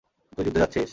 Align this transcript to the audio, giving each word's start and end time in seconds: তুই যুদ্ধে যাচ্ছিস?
তুই 0.33 0.43
যুদ্ধে 0.45 0.61
যাচ্ছিস? 0.61 0.89